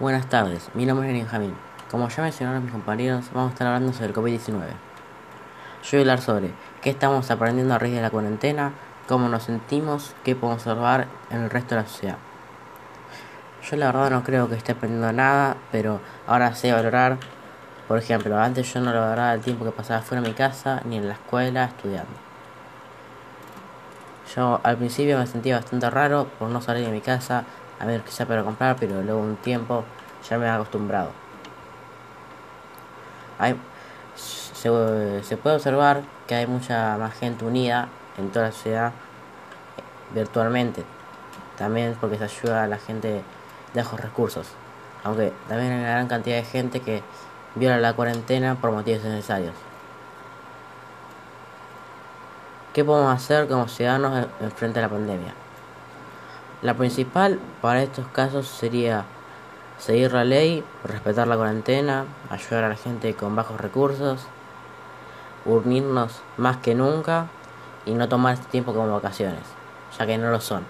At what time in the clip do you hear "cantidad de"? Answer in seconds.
46.06-46.44